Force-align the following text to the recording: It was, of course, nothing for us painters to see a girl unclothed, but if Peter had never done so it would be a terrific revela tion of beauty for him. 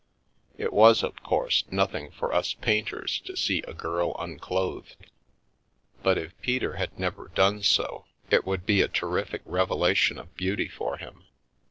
It 0.57 0.73
was, 0.73 1.03
of 1.03 1.21
course, 1.21 1.63
nothing 1.69 2.09
for 2.09 2.33
us 2.33 2.55
painters 2.55 3.19
to 3.19 3.37
see 3.37 3.59
a 3.67 3.73
girl 3.75 4.15
unclothed, 4.17 4.95
but 6.01 6.17
if 6.17 6.33
Peter 6.41 6.77
had 6.77 6.97
never 6.97 7.27
done 7.35 7.61
so 7.61 8.05
it 8.31 8.43
would 8.43 8.65
be 8.65 8.81
a 8.81 8.87
terrific 8.87 9.45
revela 9.45 9.95
tion 9.95 10.17
of 10.17 10.35
beauty 10.35 10.67
for 10.69 10.97
him. 10.97 11.25